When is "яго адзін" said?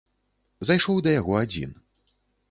1.15-1.75